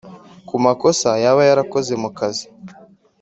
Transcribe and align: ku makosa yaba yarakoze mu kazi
ku 0.47 0.55
makosa 0.65 1.09
yaba 1.23 1.41
yarakoze 1.49 1.93
mu 2.03 2.09
kazi 2.17 2.45